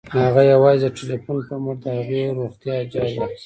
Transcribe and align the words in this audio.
هغه 0.25 0.41
یوازې 0.53 0.87
د 0.89 0.93
ټيليفون 0.97 1.37
په 1.47 1.55
مټ 1.63 1.77
د 1.83 1.85
هغې 1.97 2.21
روغتيا 2.37 2.75
جاج 2.91 3.11
اخيسته 3.25 3.39